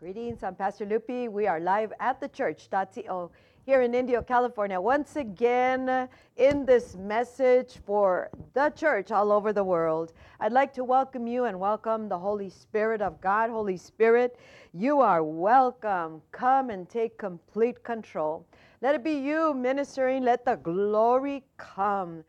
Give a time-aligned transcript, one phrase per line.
[0.00, 1.28] Greetings, I'm Pastor Lupi.
[1.28, 3.30] We are live at the church.co
[3.66, 4.80] here in Indio, California.
[4.80, 10.84] Once again, in this message for the church all over the world, I'd like to
[10.84, 13.50] welcome you and welcome the Holy Spirit of God.
[13.50, 14.38] Holy Spirit,
[14.72, 16.22] you are welcome.
[16.32, 18.46] Come and take complete control.
[18.80, 20.24] Let it be you ministering.
[20.24, 22.24] Let the glory come.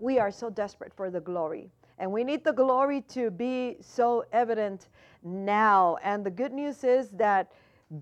[0.00, 1.70] We are so desperate for the glory.
[2.00, 4.88] And we need the glory to be so evident
[5.22, 5.96] now.
[6.02, 7.52] And the good news is that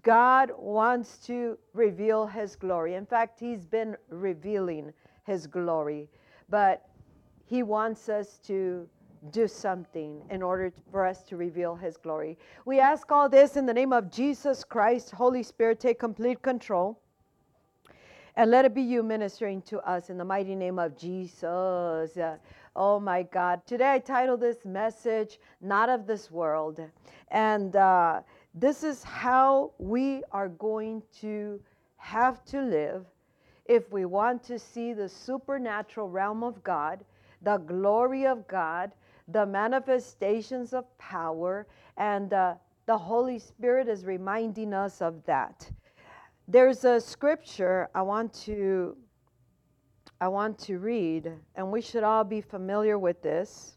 [0.02, 2.94] God wants to reveal his glory.
[2.94, 4.92] In fact, he's been revealing
[5.24, 6.08] his glory,
[6.48, 6.88] but
[7.46, 8.88] he wants us to
[9.30, 12.38] do something in order for us to reveal his glory.
[12.64, 15.10] We ask all this in the name of Jesus Christ.
[15.10, 17.00] Holy Spirit, take complete control.
[18.36, 22.18] And let it be you ministering to us in the mighty name of Jesus.
[22.78, 23.66] Oh my God.
[23.66, 26.78] Today I titled this message, Not of This World.
[27.28, 28.20] And uh,
[28.54, 31.58] this is how we are going to
[31.96, 33.06] have to live
[33.64, 37.02] if we want to see the supernatural realm of God,
[37.40, 38.92] the glory of God,
[39.28, 45.68] the manifestations of power, and uh, the Holy Spirit is reminding us of that.
[46.46, 48.98] There's a scripture I want to
[50.18, 53.76] I want to read, and we should all be familiar with this.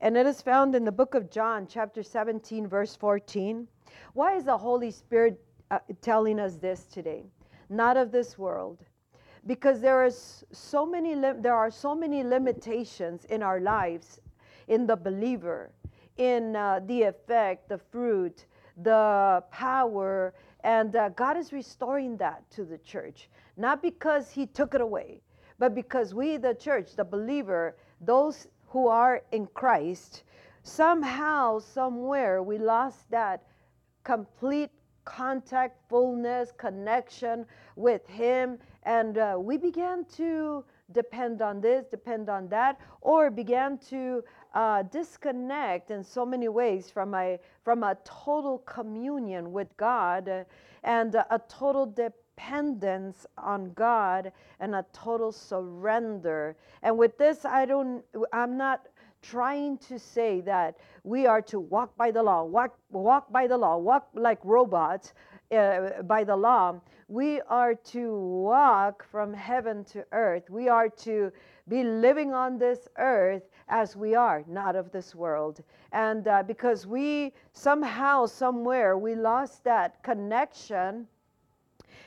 [0.00, 3.68] And it is found in the book of John, chapter 17, verse 14.
[4.14, 7.26] Why is the Holy Spirit uh, telling us this today?
[7.68, 8.78] Not of this world.
[9.46, 14.20] Because there is so many there are so many limitations in our lives,
[14.66, 15.70] in the believer,
[16.16, 18.46] in uh, the effect, the fruit,
[18.82, 23.28] the power, and uh, God is restoring that to the church.
[23.56, 25.20] Not because He took it away,
[25.58, 30.24] but because we, the church, the believer, those who are in Christ,
[30.62, 33.42] somehow, somewhere, we lost that
[34.04, 34.70] complete
[35.04, 37.46] contact, fullness, connection
[37.76, 38.58] with Him.
[38.82, 44.22] And uh, we began to depend on this, depend on that, or began to
[44.54, 50.44] uh, disconnect in so many ways from a from a total communion with God uh,
[50.82, 52.25] and a total dependence
[53.38, 56.56] on God and a total surrender.
[56.82, 58.04] And with this, I don't.
[58.32, 58.86] I'm not
[59.22, 63.56] trying to say that we are to walk by the law, walk walk by the
[63.56, 65.14] law, walk like robots
[65.50, 66.80] uh, by the law.
[67.08, 70.50] We are to walk from heaven to earth.
[70.50, 71.32] We are to
[71.68, 75.62] be living on this earth as we are, not of this world.
[75.92, 81.06] And uh, because we somehow, somewhere, we lost that connection.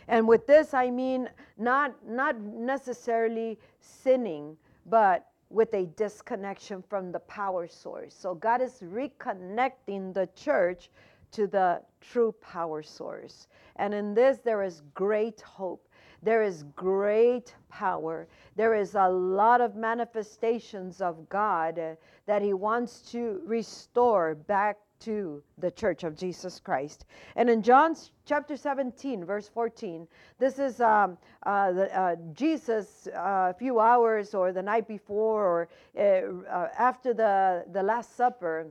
[0.10, 7.20] And with this, I mean not, not necessarily sinning, but with a disconnection from the
[7.20, 8.16] power source.
[8.16, 10.90] So God is reconnecting the church
[11.32, 13.48] to the true power source.
[13.76, 15.88] And in this, there is great hope.
[16.24, 18.28] There is great power.
[18.56, 21.96] There is a lot of manifestations of God uh,
[22.26, 27.06] that He wants to restore back to the church of Jesus Christ.
[27.36, 27.96] And in John
[28.26, 34.34] chapter 17, verse 14, this is um, uh, the, uh, Jesus uh, a few hours
[34.34, 38.68] or the night before or uh, uh, after the, the Last Supper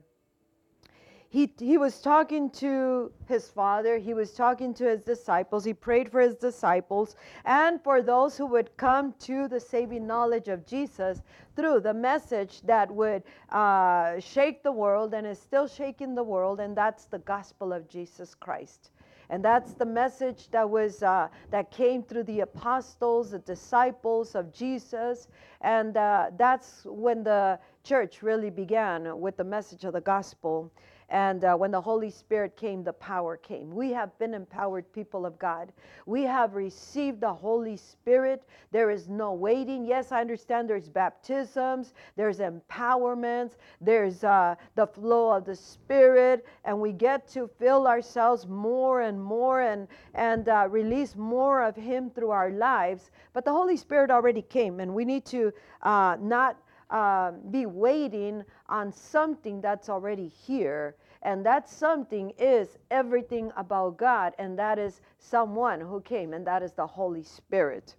[1.31, 6.11] he, he was talking to his father, he was talking to his disciples, he prayed
[6.11, 11.23] for his disciples and for those who would come to the saving knowledge of Jesus
[11.55, 16.61] through the message that would uh, shake the world and is still shaking the world,
[16.61, 18.91] and that's the gospel of Jesus Christ.
[19.31, 24.53] And that's the message that was uh, that came through the apostles, the disciples of
[24.55, 25.29] Jesus,
[25.61, 30.73] and uh, that's when the church really began with the message of the gospel.
[31.11, 33.75] And uh, when the Holy Spirit came, the power came.
[33.75, 35.73] We have been empowered people of God.
[36.05, 38.43] We have received the Holy Spirit.
[38.73, 39.87] There is no waiting.
[39.87, 46.79] Yes, I understand there's baptisms, there's empowerments, there's uh, the flow of the Spirit, and
[46.79, 52.11] we get to fill ourselves more and more and, and uh, release more of Him
[52.11, 53.11] through our lives.
[53.33, 56.59] But the Holy Spirit already came, and we need to uh, not
[56.91, 60.97] uh, be waiting on something that's already here.
[61.23, 66.63] And that something is everything about God, and that is someone who came, and that
[66.63, 67.97] is the Holy Spirit.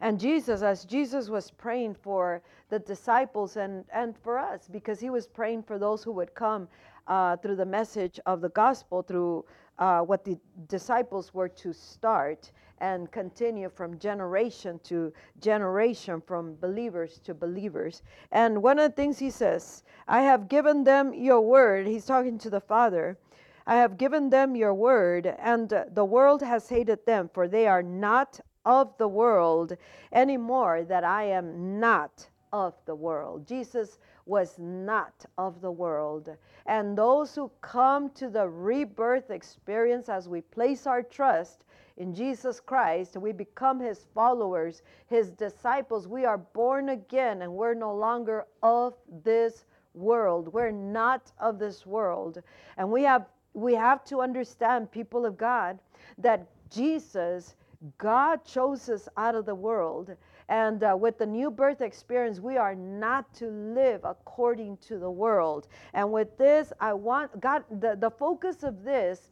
[0.00, 5.10] And Jesus, as Jesus was praying for the disciples and, and for us, because he
[5.10, 6.68] was praying for those who would come
[7.08, 9.44] uh, through the message of the gospel, through
[9.78, 10.38] uh, what the
[10.68, 18.02] disciples were to start and continue from generation to generation, from believers to believers.
[18.30, 22.38] And one of the things he says, I have given them your word, he's talking
[22.38, 23.18] to the Father.
[23.66, 27.82] I have given them your word, and the world has hated them, for they are
[27.82, 29.76] not of the world
[30.12, 33.46] anymore, that I am not of the world.
[33.46, 33.98] Jesus
[34.28, 36.28] was not of the world.
[36.66, 41.64] And those who come to the rebirth experience as we place our trust
[41.96, 46.06] in Jesus Christ, we become his followers, his disciples.
[46.06, 48.94] We are born again and we're no longer of
[49.24, 49.64] this
[49.94, 50.52] world.
[50.52, 52.42] We're not of this world.
[52.76, 55.78] And we have we have to understand people of God
[56.18, 57.56] that Jesus
[57.96, 60.16] God chose us out of the world
[60.48, 65.10] and uh, with the new birth experience, we are not to live according to the
[65.10, 65.68] world.
[65.92, 69.30] And with this, I want God, the, the focus of this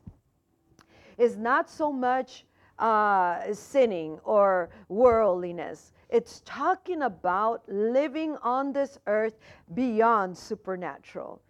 [1.17, 2.45] is not so much
[2.79, 5.93] uh, sinning or worldliness.
[6.11, 9.39] It's talking about living on this earth
[9.75, 11.41] beyond supernatural,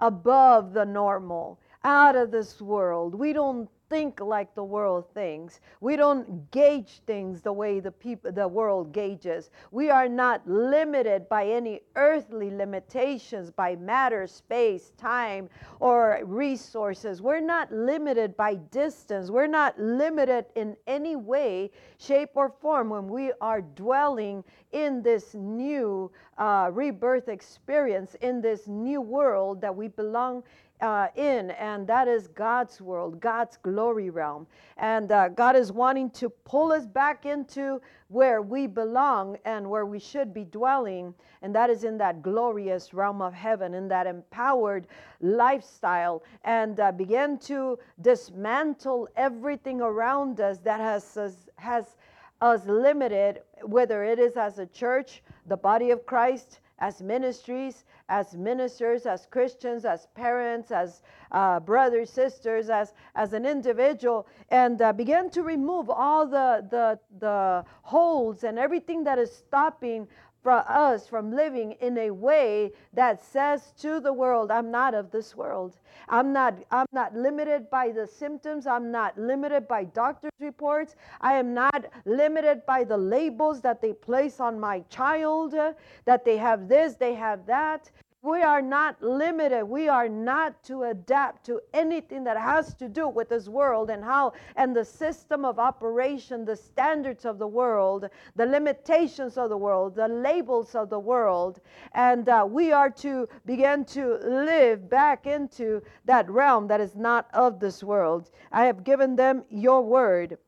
[0.00, 3.14] above the normal, out of this world.
[3.14, 5.60] We don't think like the world thinks.
[5.80, 9.50] We don't gauge things the way the people the world gauges.
[9.70, 15.48] We are not limited by any earthly limitations by matter, space, time
[15.80, 17.22] or resources.
[17.22, 19.30] We're not limited by distance.
[19.30, 25.34] We're not limited in any way, shape or form when we are dwelling in this
[25.34, 30.42] new uh, rebirth experience in this new world that we belong
[30.80, 34.46] uh, in, and that is God's world, God's glory realm.
[34.76, 39.86] And uh, God is wanting to pull us back into where we belong and where
[39.86, 44.06] we should be dwelling, and that is in that glorious realm of heaven, in that
[44.06, 44.86] empowered
[45.20, 51.96] lifestyle, and uh, begin to dismantle everything around us that has, us, has
[52.40, 58.34] us limited, whether it is as a church, the body of Christ, as ministries, as
[58.34, 61.02] ministers, as Christians, as parents, as
[61.32, 66.98] uh, brothers, sisters, as, as an individual, and uh, begin to remove all the, the,
[67.18, 70.06] the holds and everything that is stopping
[70.46, 75.10] for us from living in a way that says to the world i'm not of
[75.10, 75.74] this world.
[76.08, 78.64] I'm not i'm not limited by the symptoms.
[78.64, 80.94] I'm not limited by doctors reports.
[81.20, 85.56] I am not limited by the labels that they place on my child
[86.04, 87.90] that they have this they have that
[88.22, 89.64] we are not limited.
[89.64, 94.02] We are not to adapt to anything that has to do with this world and
[94.02, 99.56] how and the system of operation, the standards of the world, the limitations of the
[99.56, 101.60] world, the labels of the world.
[101.92, 107.28] And uh, we are to begin to live back into that realm that is not
[107.32, 108.30] of this world.
[108.50, 110.38] I have given them your word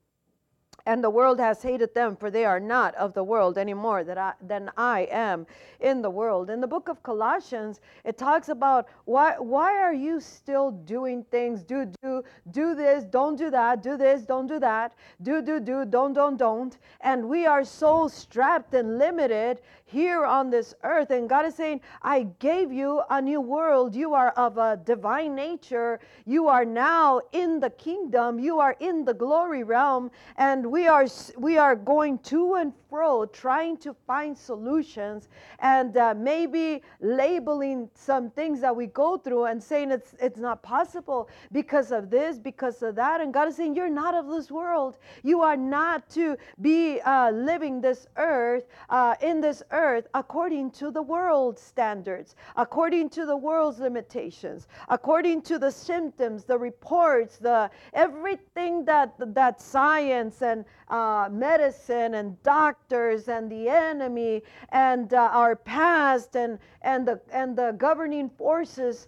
[0.86, 4.04] and the world has hated them, for they are not of the world any more
[4.04, 5.46] than I am
[5.80, 6.50] in the world.
[6.50, 11.62] In the book of Colossians, it talks about why why are you still doing things?
[11.62, 15.84] Do do do this, don't do that, do this, don't do that, do do do,
[15.84, 16.78] don't don't don't.
[17.00, 21.10] And we are so strapped and limited here on this earth.
[21.10, 23.94] And God is saying, I gave you a new world.
[23.94, 25.98] You are of a divine nature.
[26.26, 28.38] You are now in the kingdom.
[28.38, 30.10] You are in the glory realm.
[30.36, 35.28] And we are we are going to and fro trying to find solutions
[35.58, 40.62] and uh, maybe labeling some things that we go through and saying it's it's not
[40.62, 43.20] possible because of this, because of that.
[43.20, 44.98] And God is saying, You're not of this world.
[45.22, 50.90] You are not to be uh, living this earth uh, in this earth according to
[50.90, 57.70] the world's standards, according to the world's limitations, according to the symptoms, the reports, the
[57.94, 60.57] everything that that science and
[60.88, 67.56] uh, medicine and doctors and the enemy and uh, our past and and the and
[67.56, 69.06] the governing forces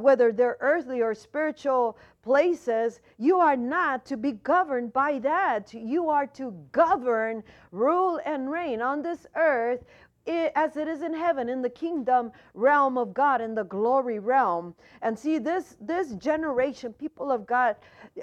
[0.00, 5.72] whether they're earthly or spiritual places, you are not to be governed by that.
[5.72, 9.84] You are to govern, rule, and reign on this earth
[10.28, 14.74] as it is in heaven in the kingdom realm of God in the glory realm.
[15.02, 17.76] And see this this generation people of God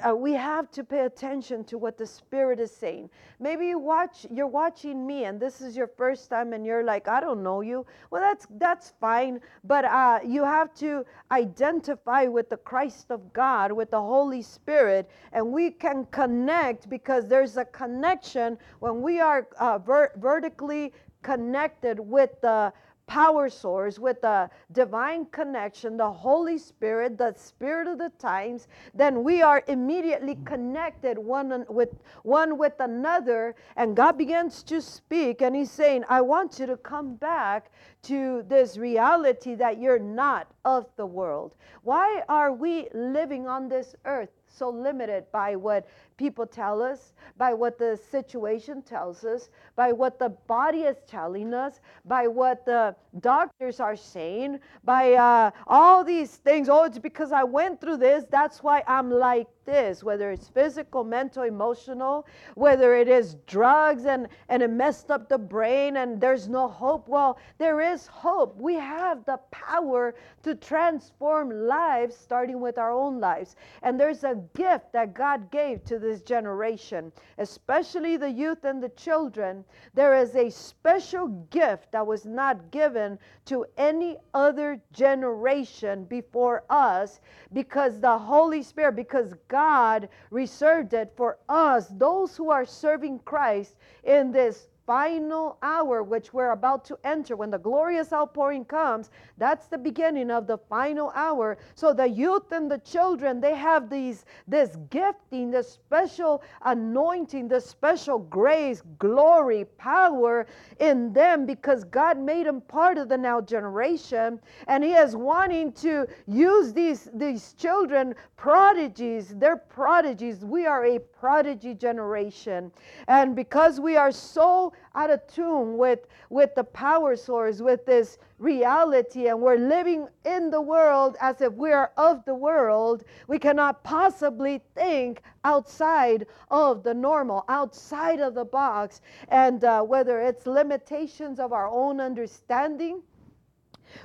[0.06, 3.10] uh, we have to pay attention to what the spirit is saying.
[3.40, 7.08] Maybe you watch you're watching me and this is your first time and you're like
[7.08, 7.86] I don't know you.
[8.12, 13.72] Well that's that's fine but uh, you have to identify with the Christ of God
[13.72, 19.48] with the Holy Spirit and we can connect because there's a connection when we are
[19.60, 20.94] uh, ver- vertically
[21.26, 22.72] connected with the
[23.08, 29.24] power source, with the divine connection, the Holy Spirit, the Spirit of the times, then
[29.24, 31.90] we are immediately connected one with
[32.24, 33.56] one with another.
[33.76, 37.72] And God begins to speak, and He's saying, I want you to come back
[38.04, 41.56] to this reality that you're not of the world.
[41.82, 47.54] Why are we living on this earth so limited by what people tell us, by
[47.54, 52.96] what the situation tells us, by what the body is telling us, by what the
[53.20, 56.70] doctors are saying, by uh, all these things.
[56.70, 61.04] Oh, it's because I went through this, that's why I'm like this, whether it's physical,
[61.04, 66.48] mental, emotional, whether it is drugs and, and it messed up the brain and there's
[66.48, 67.08] no hope.
[67.08, 68.56] Well, there is hope.
[68.58, 73.56] We have the power to transform lives, starting with our own lives.
[73.82, 78.90] And there's a gift that God gave to this generation, especially the youth and the
[78.90, 79.66] children.
[79.94, 87.20] There is a special gift that was not given to any other generation before us
[87.52, 93.76] because the Holy Spirit, because God reserved it for us, those who are serving Christ
[94.04, 97.36] in this final hour which we're about to enter.
[97.36, 101.58] When the glorious outpouring comes that's the beginning of the final hour.
[101.76, 107.66] So the youth and the children they have these this gifting this special anointing this
[107.66, 110.46] special grace glory power
[110.80, 114.40] in them because god made them part of the now generation.
[114.68, 119.34] And he is wanting to use these these children prodigies.
[119.36, 120.46] They're prodigies.
[120.46, 122.72] We are a prodigy generation.
[123.08, 128.18] And because we are so out of tune with, with the power source, with this
[128.40, 133.40] reality, and we're living in the world as if we are of the world, we
[133.40, 139.02] cannot possibly think outside of the normal, outside of the box.
[139.30, 143.02] And uh, whether it's limitations of our own understanding,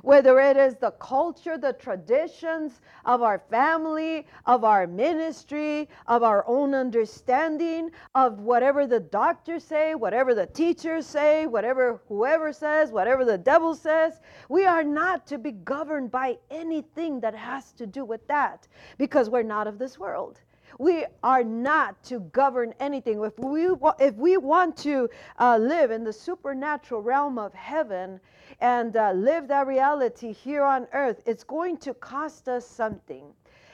[0.02, 6.44] whether it is the culture, the traditions of our family, of our ministry, of our
[6.46, 13.24] own understanding, of whatever the doctors say, whatever the teachers say, whatever whoever says, whatever
[13.24, 14.20] the devil says.
[14.48, 18.66] We are not to be governed by anything that has to do with that
[18.98, 20.40] because we're not of this world.
[20.78, 23.22] We are not to govern anything.
[23.22, 23.68] If we,
[23.98, 28.20] if we want to uh, live in the supernatural realm of heaven,
[28.60, 33.24] and uh, live that reality here on earth, it's going to cost us something.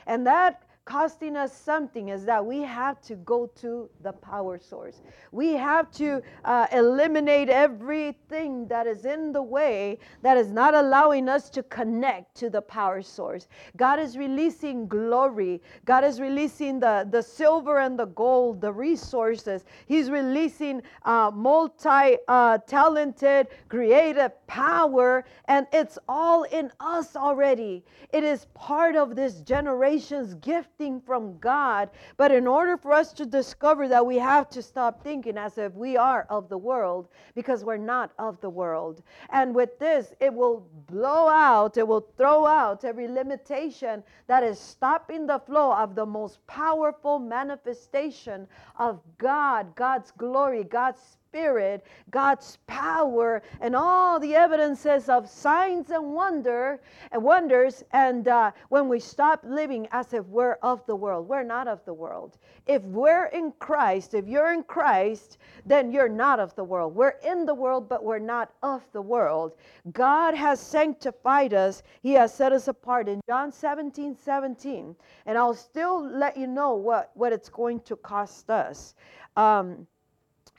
[0.06, 5.02] And that costing us something is that we have to go to the power source.
[5.32, 11.28] We have to uh, eliminate everything that is in the way that is not allowing
[11.28, 13.48] us to connect to the power source.
[13.76, 15.60] God is releasing glory.
[15.84, 19.64] God is releasing the, the silver and the gold, the resources.
[19.86, 27.84] He's releasing uh, multi uh, talented, creative power, and it's all in us already.
[28.12, 30.75] It is part of this generation's gift
[31.06, 31.88] from God.
[32.18, 35.72] But in order for us to discover that, we have to stop thinking as if
[35.72, 39.02] we are of the world because we're not of the world.
[39.30, 44.58] And with this, it will blow out, it will throw out every limitation that is
[44.60, 48.46] stopping the flow of the most powerful manifestation
[48.78, 56.14] of God, God's glory, God's Spirit, God's power, and all the evidences of signs and
[56.14, 56.80] wonder
[57.10, 57.82] and wonders.
[57.92, 61.84] And uh, when we stop living as if we're of the world, we're not of
[61.84, 62.38] the world.
[62.66, 66.94] If we're in Christ, if you're in Christ, then you're not of the world.
[66.94, 69.56] We're in the world, but we're not of the world.
[69.92, 74.96] God has sanctified us, He has set us apart in John 17 17.
[75.26, 78.94] And I'll still let you know what, what it's going to cost us.
[79.36, 79.86] Um,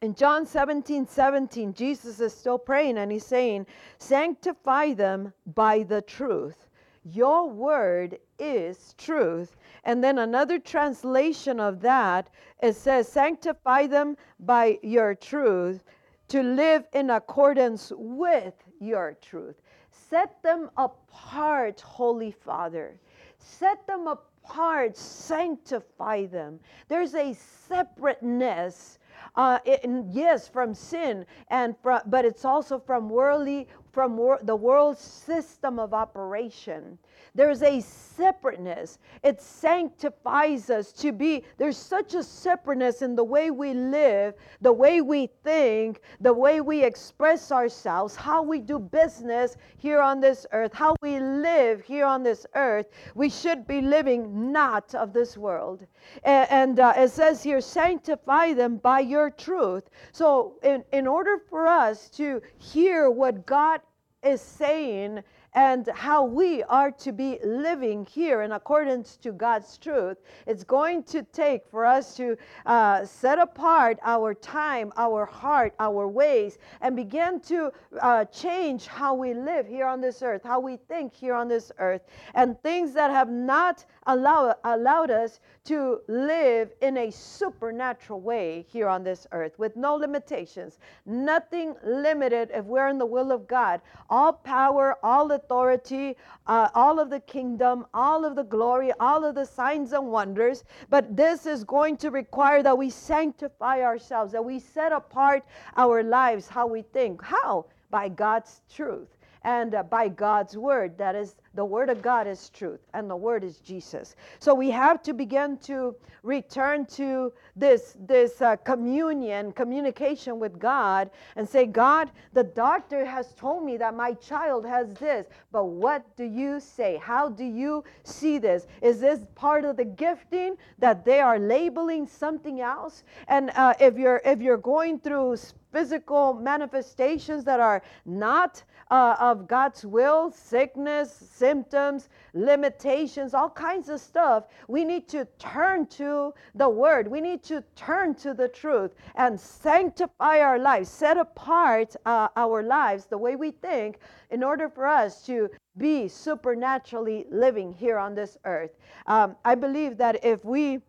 [0.02, 3.66] in John 17 17, Jesus is still praying and he's saying,
[3.98, 6.68] Sanctify them by the truth.
[7.04, 9.56] Your word is truth.
[9.86, 12.30] And then another translation of that,
[12.62, 15.84] it says, Sanctify them by your truth
[16.28, 19.56] to live in accordance with your truth.
[19.90, 23.00] Set them apart, Holy Father.
[23.40, 26.60] Set them apart, sanctify them.
[26.88, 28.97] There's a separateness
[29.38, 34.56] uh, it, yes, from sin, and from, but it's also from worldly, from wor- the
[34.56, 36.98] world system of operation.
[37.36, 38.98] There's a separateness.
[39.24, 44.74] It sanctifies us to be, there's such a separateness in the way we live, the
[44.74, 50.48] way we think, the way we express ourselves, how we do business here on this
[50.52, 52.88] earth, how we live here on this earth.
[53.14, 55.86] We should be living not of this world.
[56.24, 59.90] And, and uh, it says here, sanctify them by your truth.
[60.12, 63.82] So, in, in order for us to hear what God
[64.24, 65.24] is saying
[65.58, 71.02] and how we are to be living here in accordance to God's truth, it's going
[71.06, 72.38] to take for us to
[72.68, 77.72] uh, set apart our time, our heart, our ways, and begin to
[78.04, 81.72] uh, change how we live here on this earth, how we think here on this
[81.80, 82.04] earth,
[82.36, 88.88] and things that have not allow, allowed us to live in a supernatural way here
[88.88, 93.82] on this earth with no limitations, nothing limited if we're in the will of God.
[94.08, 99.36] All power, all authority, uh, all of the kingdom, all of the glory, all of
[99.36, 100.64] the signs and wonders.
[100.90, 105.44] But this is going to require that we sanctify ourselves, that we set apart
[105.76, 107.22] our lives, how we think.
[107.22, 107.66] How?
[107.90, 110.98] By God's truth and uh, by God's word.
[110.98, 114.16] That is, the word of God is truth, and the word is Jesus.
[114.38, 121.10] So we have to begin to return to this this uh, communion, communication with God,
[121.36, 126.06] and say, God, the doctor has told me that my child has this, but what
[126.16, 127.00] do you say?
[127.02, 128.68] How do you see this?
[128.84, 133.04] Is this part of the gifting that they are labeling something else?
[133.28, 135.38] And uh, if you're if you're going through
[135.72, 141.12] physical manifestations that are not uh, of God's will, sickness,
[141.48, 147.08] symptoms, limitations, all kinds of stuff, we need to turn to the Word.
[147.08, 152.64] We need to turn to the truth and sanctify our lives, set apart uh, our
[152.64, 154.00] lives the way we think
[154.30, 158.74] in order for us to be supernaturally living here on this earth.
[159.06, 160.82] Um, I believe that if we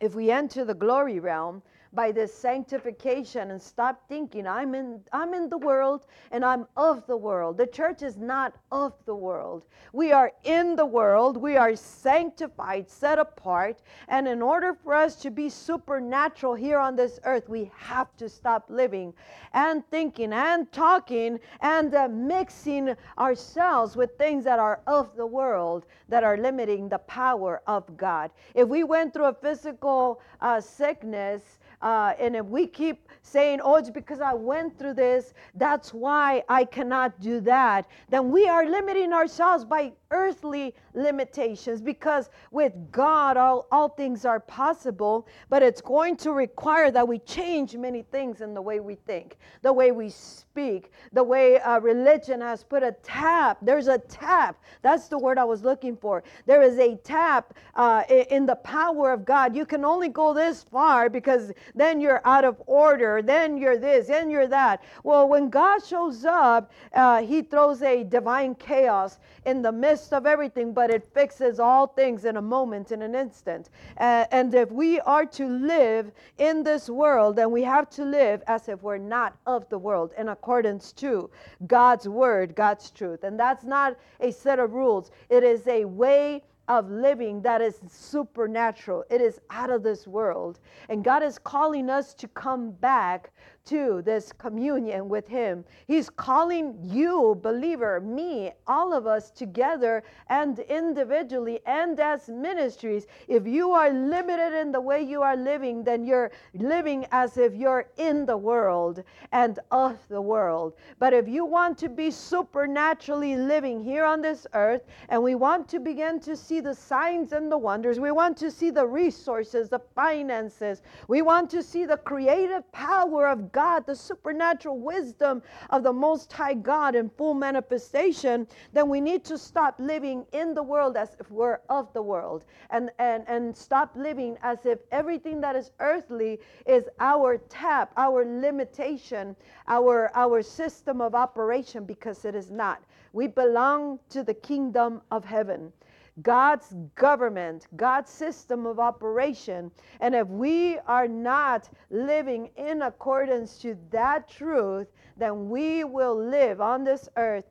[0.00, 1.62] if we enter the glory realm,
[1.94, 7.06] by this sanctification and stop thinking I'm in I'm in the world and I'm of
[7.06, 7.58] the world.
[7.58, 9.66] The church is not of the world.
[9.92, 11.36] We are in the world.
[11.36, 16.96] We are sanctified, set apart, and in order for us to be supernatural here on
[16.96, 19.12] this earth, we have to stop living
[19.52, 25.84] and thinking and talking and uh, mixing ourselves with things that are of the world
[26.08, 28.30] that are limiting the power of God.
[28.54, 33.76] If we went through a physical uh, sickness uh, and if we keep saying, oh,
[33.76, 38.66] it's because I went through this, that's why I cannot do that, then we are
[38.66, 45.80] limiting ourselves by earthly limitations because with God, all, all things are possible, but it's
[45.80, 49.90] going to require that we change many things in the way we think, the way
[49.90, 53.58] we speak, the way uh, religion has put a tap.
[53.62, 54.62] There's a tap.
[54.82, 56.22] That's the word I was looking for.
[56.46, 59.56] There is a tap uh, in the power of God.
[59.56, 64.08] You can only go this far because then you're out of order, then you're this,
[64.08, 64.82] then you're that.
[65.04, 70.26] Well, when God shows up, uh, He throws a divine chaos in the midst of
[70.26, 73.68] everything, but it fixes all things in a moment, in an instant.
[73.98, 78.42] Uh, and if we are to live in this world, then we have to live
[78.46, 81.30] as if we're not of the world in accordance to
[81.66, 83.22] God's word, God's truth.
[83.24, 87.80] And that's not a set of rules, it is a way of living that is
[87.88, 89.04] supernatural.
[89.10, 90.60] It is out of this world.
[90.88, 93.32] And God is calling us to come back
[93.66, 95.64] to this communion with Him.
[95.86, 103.06] He's calling you, believer, me, all of us together and individually and as ministries.
[103.28, 107.54] If you are limited in the way you are living, then you're living as if
[107.54, 110.74] you're in the world and of the world.
[110.98, 115.68] But if you want to be supernaturally living here on this earth and we want
[115.68, 119.68] to begin to see the signs and the wonders, we want to see the resources,
[119.68, 125.82] the finances, we want to see the creative power of God, the supernatural wisdom of
[125.82, 130.62] the Most High God in full manifestation, then we need to stop living in the
[130.62, 135.40] world as if we're of the world and, and, and stop living as if everything
[135.40, 139.36] that is earthly is our tap, our limitation,
[139.68, 142.82] our, our system of operation, because it is not.
[143.12, 145.72] We belong to the kingdom of heaven.
[146.20, 149.70] God's government, God's system of operation.
[150.00, 156.60] And if we are not living in accordance to that truth, then we will live
[156.60, 157.44] on this earth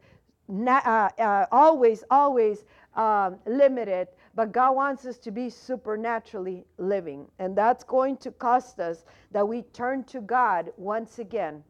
[0.68, 4.10] uh, uh, always, always um, limited.
[4.36, 7.28] But God wants us to be supernaturally living.
[7.40, 11.64] And that's going to cost us that we turn to God once again.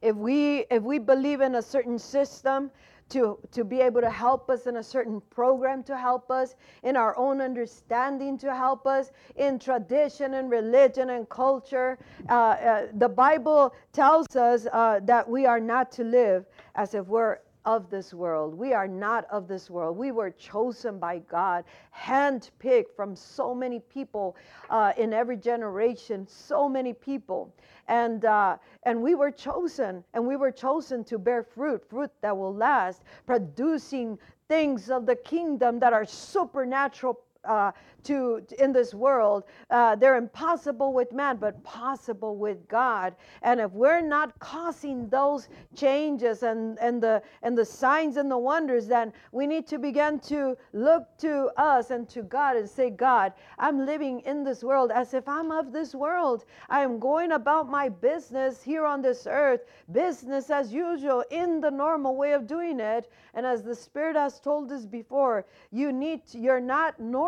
[0.00, 2.70] If we if we believe in a certain system,
[3.10, 6.96] to, to be able to help us in a certain program to help us, in
[6.96, 11.98] our own understanding to help us, in tradition and religion and culture.
[12.28, 17.06] Uh, uh, the Bible tells us uh, that we are not to live as if
[17.06, 18.54] we're of this world.
[18.54, 19.98] We are not of this world.
[19.98, 24.36] We were chosen by God, handpicked from so many people
[24.70, 27.54] uh, in every generation, so many people.
[27.86, 32.34] And, uh, and we were chosen, and we were chosen to bear fruit, fruit that
[32.34, 37.72] will last, producing things of the kingdom that are supernatural uh,
[38.04, 43.14] to in this world uh, they're impossible with man but possible with god.
[43.42, 48.38] And if we're not causing those changes and and the and the signs and the
[48.38, 52.90] wonders then we need to begin to look to us and to god and say
[52.90, 56.44] god i'm living in this world as if i'm of this world.
[56.68, 59.60] I am going about my business here on this earth
[59.92, 63.10] business as usual in the normal way of doing it.
[63.34, 67.27] And as the spirit has told us before you need to, you're not normal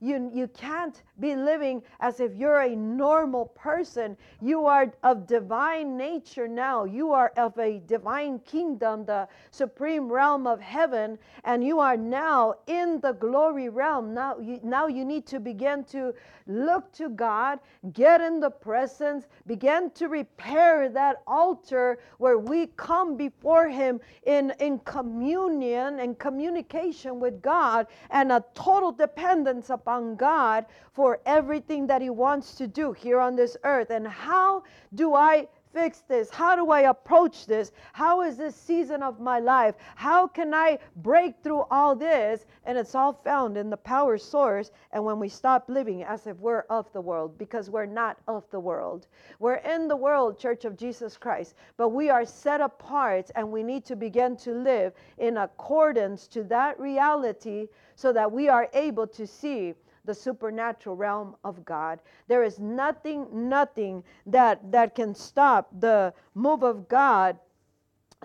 [0.00, 4.16] you, you can't be living as if you're a normal person.
[4.40, 6.84] You are of divine nature now.
[6.84, 12.54] You are of a divine kingdom, the supreme realm of heaven, and you are now
[12.66, 14.14] in the glory realm.
[14.14, 16.14] Now you, now you need to begin to
[16.46, 17.58] look to God,
[17.92, 24.52] get in the presence, begin to repair that altar where we come before Him in,
[24.58, 32.02] in communion and communication with God and a total dependence upon God for everything that
[32.02, 33.90] He wants to do here on this earth.
[33.90, 36.30] And how do I fix this?
[36.30, 37.72] How do I approach this?
[37.92, 39.74] How is this season of my life?
[39.94, 42.46] How can I break through all this?
[42.64, 44.70] And it's all found in the power source.
[44.92, 48.44] And when we stop living as if we're of the world, because we're not of
[48.50, 49.06] the world,
[49.38, 53.62] we're in the world, Church of Jesus Christ, but we are set apart and we
[53.62, 59.06] need to begin to live in accordance to that reality so that we are able
[59.06, 59.74] to see
[60.08, 62.00] the supernatural realm of God.
[62.28, 67.38] There is nothing, nothing that, that can stop the move of God,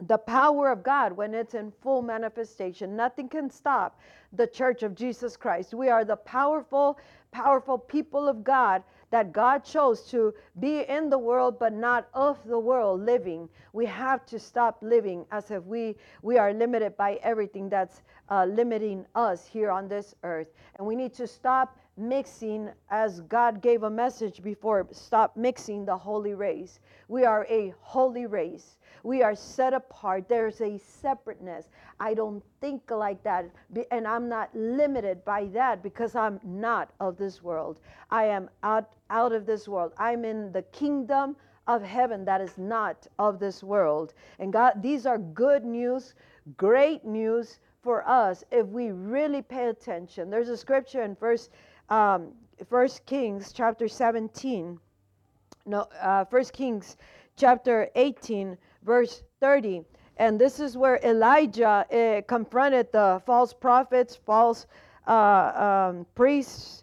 [0.07, 2.95] the power of God when it's in full manifestation.
[2.95, 3.99] Nothing can stop
[4.31, 5.73] the church of Jesus Christ.
[5.73, 6.97] We are the powerful,
[7.31, 8.81] powerful people of God
[9.13, 13.47] that God chose to be in the world but not of the world living.
[13.71, 18.45] We have to stop living as if we, we are limited by everything that's uh,
[18.45, 20.47] limiting us here on this earth.
[20.77, 25.95] And we need to stop mixing as God gave a message before stop mixing the
[25.95, 26.79] holy race.
[27.07, 28.77] We are a holy race.
[29.03, 30.29] We are set apart.
[30.29, 31.67] There's a separateness.
[31.99, 33.49] I don't think like that.
[33.91, 37.79] And I'm not limited by that because I'm not of this world.
[38.09, 39.93] I am out, out of this world.
[39.97, 44.13] I'm in the kingdom of heaven that is not of this world.
[44.39, 46.15] And God, these are good news,
[46.57, 50.29] great news for us if we really pay attention.
[50.29, 51.51] There's a scripture in First,
[51.89, 52.31] um,
[52.69, 54.79] First Kings chapter 17.
[55.65, 56.97] No, uh, First Kings
[57.37, 59.83] chapter 18 verse 30.
[60.17, 64.67] And this is where Elijah uh, confronted the false prophets, false
[65.07, 66.82] uh, um, priests,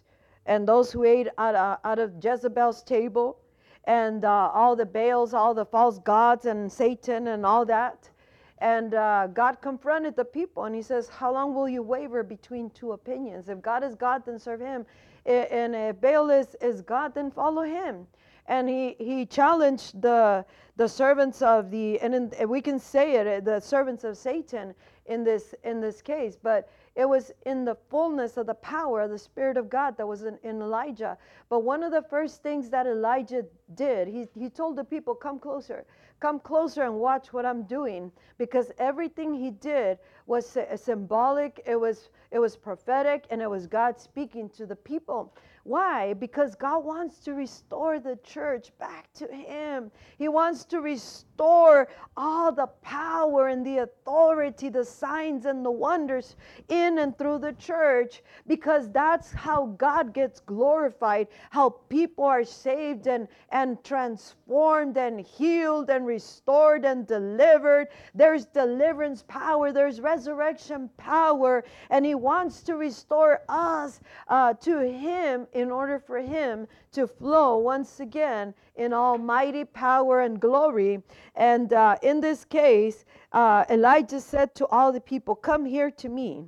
[0.51, 3.39] and those who ate out, uh, out of Jezebel's table,
[3.85, 8.09] and uh, all the Baals, all the false gods, and Satan, and all that.
[8.57, 12.69] And uh, God confronted the people, and He says, How long will you waver between
[12.71, 13.47] two opinions?
[13.47, 14.85] If God is God, then serve Him.
[15.25, 18.05] And if Baal is, is God, then follow Him
[18.47, 23.45] and he he challenged the the servants of the and in, we can say it
[23.45, 24.73] the servants of satan
[25.05, 29.09] in this in this case but it was in the fullness of the power of
[29.09, 31.17] the spirit of god that was in, in elijah.
[31.49, 35.39] But one of the first things that elijah did he, he told the people come
[35.39, 35.85] closer.
[36.19, 38.11] Come closer and watch what i'm doing.
[38.37, 41.61] Because everything he did was symbolic.
[41.65, 46.13] It was it was prophetic and it was god speaking to the people why?
[46.13, 49.91] Because God wants to restore the church back to Him.
[50.17, 56.35] He wants to restore all the power and the authority, the signs and the wonders
[56.69, 63.07] in and through the church because that's how God gets glorified, how people are saved
[63.07, 67.87] and, and transformed and healed and restored and delivered.
[68.15, 75.47] There's deliverance power, there's resurrection power, and He wants to restore us uh, to Him
[75.53, 81.01] in order for him to flow once again in almighty power and glory.
[81.35, 86.09] And uh, in this case, uh, Elijah said to all the people, Come here to
[86.09, 86.45] me.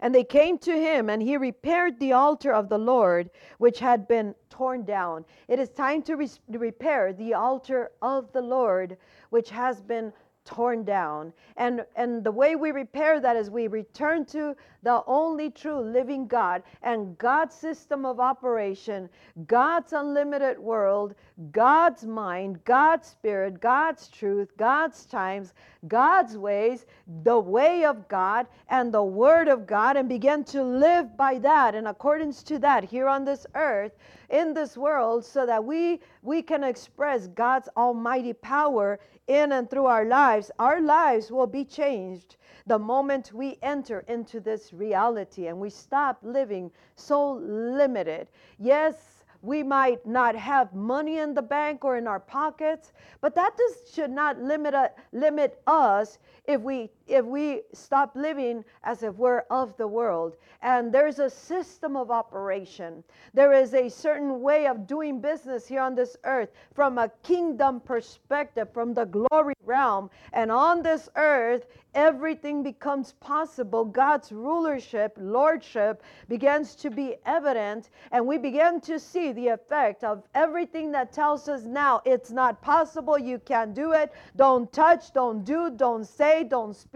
[0.00, 4.08] And they came to him, and he repaired the altar of the Lord, which had
[4.08, 5.24] been torn down.
[5.46, 8.96] It is time to, re- repair the altar of the Lord,
[9.30, 10.12] which has been
[10.44, 11.32] torn down.
[11.56, 16.26] And, and the way we repair that is we return to the only true living
[16.26, 19.08] God and God's system of operation,
[19.46, 21.14] God's unlimited world,
[21.52, 25.54] God's mind, God's spirit, God's truth, God's times,
[25.86, 26.86] God's ways,
[27.22, 31.74] the way of God, and the word of God, and begin to live by that
[31.74, 33.92] in accordance to that here on this earth
[34.32, 38.98] in this world so that we we can express God's almighty power
[39.32, 44.40] in and through our lives, our lives will be changed the moment we enter into
[44.40, 48.28] this reality and we stop living so limited.
[48.58, 53.56] Yes, we might not have money in the bank or in our pockets, but that
[53.58, 59.14] just should not limit, uh, limit us if we if we stop living as if
[59.16, 60.36] we're of the world.
[60.62, 63.02] And there's a system of operation.
[63.34, 67.80] There is a certain way of doing business here on this earth from a kingdom
[67.80, 70.10] perspective, from the glory realm.
[70.32, 73.84] And on this earth, everything becomes possible.
[73.84, 80.22] God's rulership, lordship begins to be evident, and we begin to see the effect of
[80.34, 85.44] everything that tells us now it's not possible, you can't do it, don't touch, don't
[85.44, 86.91] do, don't say, don't speak,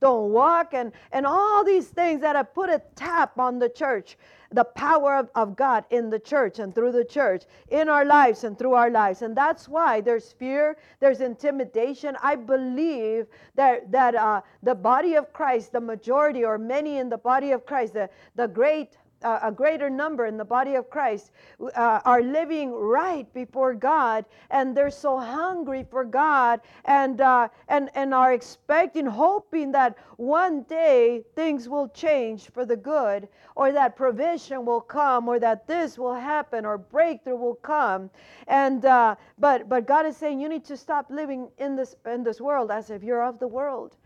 [0.00, 4.16] don't walk, and, and all these things that have put a tap on the church
[4.50, 8.44] the power of, of God in the church and through the church, in our lives
[8.44, 9.22] and through our lives.
[9.22, 12.16] And that's why there's fear, there's intimidation.
[12.22, 17.18] I believe that, that uh, the body of Christ, the majority or many in the
[17.18, 21.30] body of Christ, the, the great uh, a greater number in the body of Christ
[21.74, 27.90] uh, are living right before God, and they're so hungry for God, and uh, and
[27.94, 33.96] and are expecting, hoping that one day things will change for the good, or that
[33.96, 38.10] provision will come, or that this will happen, or breakthrough will come,
[38.46, 42.22] and uh, but but God is saying you need to stop living in this in
[42.22, 43.96] this world as if you're of the world,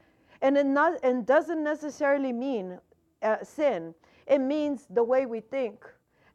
[0.40, 2.78] and it not and doesn't necessarily mean
[3.22, 3.94] uh, sin
[4.26, 5.84] it means the way we think.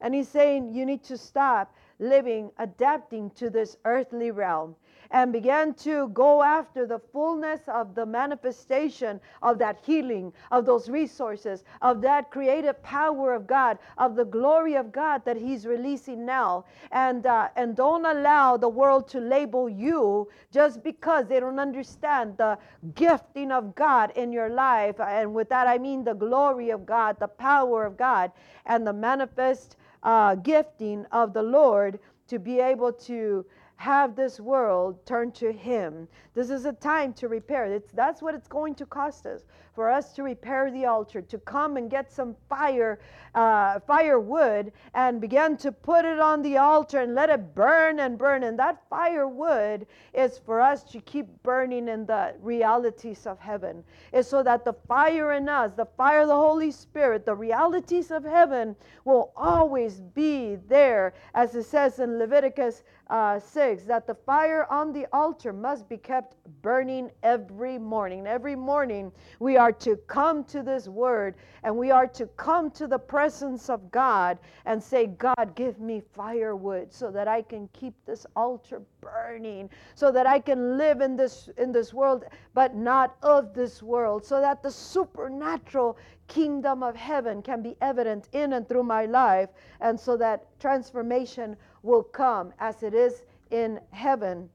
[0.02, 4.76] And he's saying you need to stop living, adapting to this earthly realm
[5.12, 10.90] and began to go after the fullness of the manifestation of that healing, of those
[10.90, 16.26] resources, of that creative power of God, of the glory of God that He's releasing
[16.26, 16.66] now.
[16.92, 22.38] And, uh, and don't allow the world to label you just because they don't understand
[22.38, 22.58] the
[22.96, 25.00] gifting of God in your life.
[25.00, 28.32] And with that, I mean the glory of God, the power of God,
[28.66, 33.46] and the manifest uh, gifting of the Lord to be able to
[33.78, 36.08] have this world turn to Him.
[36.34, 37.66] This is a time to repair.
[37.66, 39.46] It's, that's what it's going to cost us
[39.78, 43.00] for us to repair the altar, to come and get some fire,
[43.36, 48.18] uh, firewood, and begin to put it on the altar and let it burn and
[48.18, 48.42] burn.
[48.42, 49.86] And that firewood
[50.16, 53.84] is for us to keep burning in the realities of heaven.
[54.12, 58.10] It's so that the fire in us, the fire of the Holy Spirit, the realities
[58.10, 64.16] of heaven will always be there, as it says in Leviticus uh, 6 that the
[64.16, 68.28] fire on the altar must be kept burning every morning.
[68.28, 72.88] Every morning we are to come to this word and we are to come to
[72.88, 77.94] the presence of God and say, God, give me firewood so that I can keep
[78.06, 83.18] this altar burning, so that I can live in this in this world, but not
[83.22, 88.68] of this world, so that the supernatural kingdom of heaven can be evident in and
[88.68, 89.50] through my life,
[89.82, 94.50] and so that transformation will come as it is in heaven.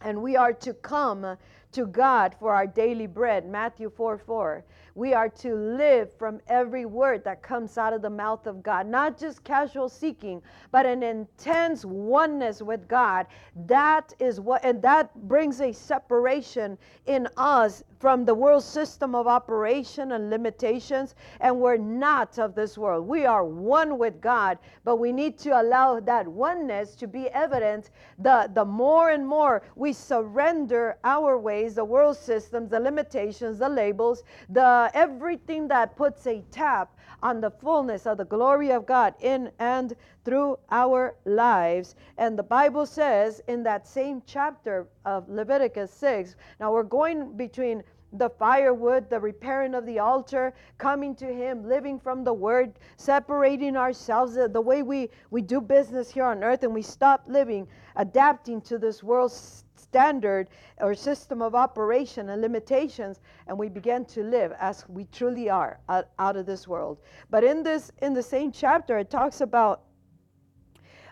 [0.00, 1.36] And we are to come
[1.74, 3.46] to God for our daily bread.
[3.46, 4.64] Matthew 4 4.
[4.94, 8.86] We are to live from every word that comes out of the mouth of God,
[8.86, 13.26] not just casual seeking, but an intense oneness with God.
[13.66, 19.26] That is what, and that brings a separation in us from the world system of
[19.26, 23.06] operation and limitations, and we're not of this world.
[23.06, 27.90] We are one with God, but we need to allow that oneness to be evident.
[28.18, 33.68] The, the more and more we surrender our ways, the world systems, the limitations, the
[33.68, 38.84] labels, the Uh, everything that puts a tap on the fullness of the glory of
[38.84, 41.94] God in and through our lives.
[42.18, 47.82] And the Bible says in that same chapter of Leviticus 6, now we're going between
[48.12, 53.78] the firewood, the repairing of the altar, coming to Him, living from the Word, separating
[53.78, 57.66] ourselves, the, the way we, we do business here on earth, and we stop living,
[57.96, 59.63] adapting to this world's
[59.94, 65.48] standard or system of operation and limitations and we begin to live as we truly
[65.48, 66.98] are out, out of this world
[67.30, 69.82] but in this in the same chapter it talks about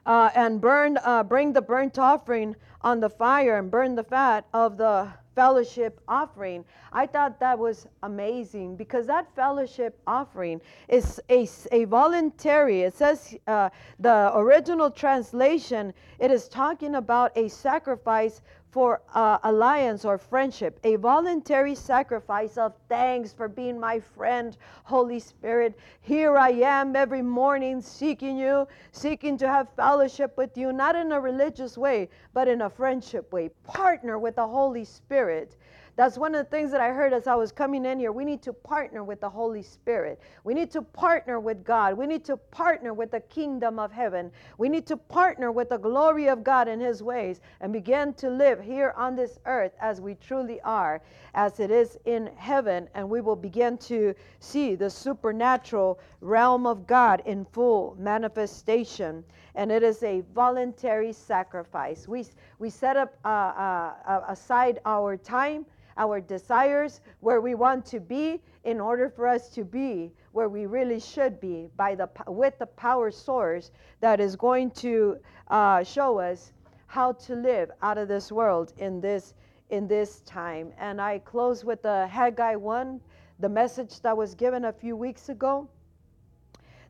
[0.04, 4.44] uh, and burn uh, bring the burnt offering on the fire and burn the fat
[4.52, 6.64] of the fellowship offering.
[6.92, 13.36] I thought that was amazing because that fellowship offering is a, a voluntary, it says
[13.46, 18.42] uh, the original translation, it is talking about a sacrifice
[18.72, 25.20] for uh, alliance or friendship, a voluntary sacrifice of thanks for being my friend, Holy
[25.20, 25.78] Spirit.
[26.00, 31.12] Here I am every morning seeking you, seeking to have fellowship with you, not in
[31.12, 33.50] a religious way, but in a friendship way.
[33.62, 35.54] Partner with the Holy Spirit.
[36.02, 38.10] That's one of the things that I heard as I was coming in here.
[38.10, 40.20] We need to partner with the Holy Spirit.
[40.42, 41.96] We need to partner with God.
[41.96, 44.32] We need to partner with the kingdom of heaven.
[44.58, 48.30] We need to partner with the glory of God in His ways and begin to
[48.30, 51.00] live here on this earth as we truly are,
[51.34, 52.88] as it is in heaven.
[52.96, 59.22] And we will begin to see the supernatural realm of God in full manifestation.
[59.54, 62.08] And it is a voluntary sacrifice.
[62.08, 62.26] We,
[62.58, 68.40] we set up uh, uh, aside our time our desires, where we want to be,
[68.64, 72.66] in order for us to be where we really should be by the with the
[72.66, 76.52] power source that is going to uh, show us
[76.86, 79.34] how to live out of this world in this
[79.70, 80.72] in this time.
[80.78, 83.00] And I close with the Haggai one,
[83.40, 85.68] the message that was given a few weeks ago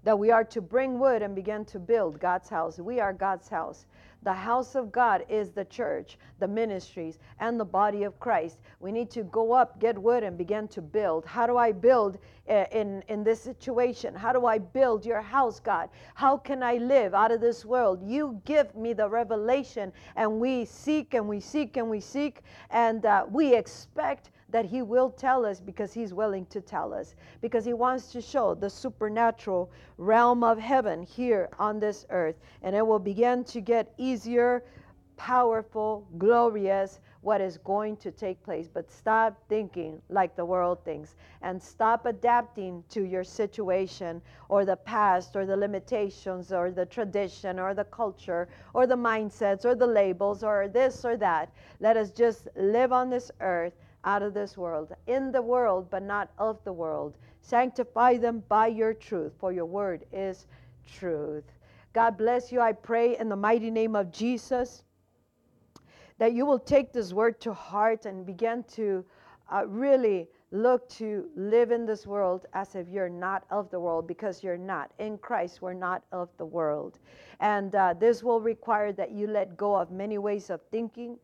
[0.04, 2.78] that we are to bring wood and begin to build God's house.
[2.78, 3.86] We are God's house.
[4.24, 8.58] The house of God is the church, the ministries, and the body of Christ.
[8.78, 11.26] We need to go up, get wood, and begin to build.
[11.26, 14.14] How do I build eh, in, in this situation?
[14.14, 15.88] How do I build your house, God?
[16.14, 18.00] How can I live out of this world?
[18.04, 23.04] You give me the revelation, and we seek and we seek and we seek, and
[23.04, 27.64] uh, we expect that He will tell us because He's willing to tell us, because
[27.64, 32.36] He wants to show the supernatural realm of heaven here on this earth.
[32.62, 34.62] And it will begin to get easier,
[35.16, 38.68] powerful, glorious, what is going to take place.
[38.72, 44.76] But stop thinking like the world thinks and stop adapting to your situation or the
[44.76, 49.86] past or the limitations or the tradition or the culture or the mindsets or the
[49.86, 51.52] labels or this or that.
[51.80, 56.02] Let us just live on this earth out of this world, in the world, but
[56.02, 57.16] not of the world.
[57.40, 60.46] Sanctify them by your truth, for your word is
[60.86, 61.44] truth.
[61.92, 62.60] God bless you.
[62.60, 64.82] I pray in the mighty name of Jesus
[66.18, 69.04] that you will take this word to heart and begin to
[69.52, 74.06] uh, really look to live in this world as if you're not of the world
[74.06, 74.90] because you're not.
[74.98, 76.98] In Christ, we're not of the world.
[77.40, 81.18] And uh, this will require that you let go of many ways of thinking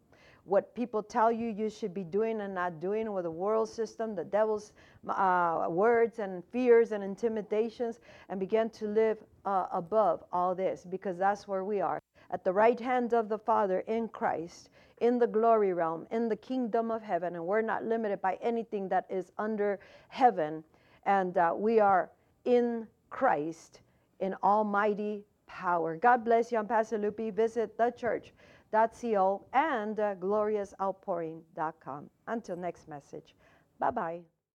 [0.48, 4.14] what people tell you you should be doing and not doing with the world system,
[4.14, 4.72] the devil's
[5.08, 11.18] uh, words and fears and intimidations, and begin to live uh, above all this because
[11.18, 15.26] that's where we are at the right hand of the Father in Christ, in the
[15.26, 17.34] glory realm, in the kingdom of heaven.
[17.36, 20.64] And we're not limited by anything that is under heaven.
[21.04, 22.10] And uh, we are
[22.44, 23.80] in Christ
[24.20, 25.96] in almighty power.
[25.96, 26.58] God bless you.
[26.58, 27.32] I'm Pastor Lupi.
[27.32, 28.32] Visit the church
[28.72, 32.10] co and uh, gloriousoutpouring.com.
[32.26, 33.34] Until next message.
[33.78, 34.37] Bye bye.